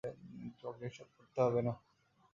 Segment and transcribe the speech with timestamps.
[0.59, 1.73] তোমাকে এইসব করতে হবে না।